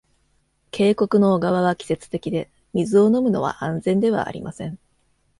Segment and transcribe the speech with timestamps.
[0.71, 4.79] 渓谷の小川は季節的で、水を飲むのは安全ではありません。